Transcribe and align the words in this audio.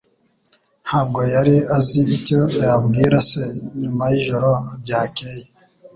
Ntabwo 0.85 1.19
yari 1.33 1.55
azi 1.77 1.99
icyo 2.15 2.39
yabwira 2.61 3.17
se 3.29 3.43
nyuma 3.79 4.03
yijoro 4.11 4.51
ryakeye. 4.83 5.43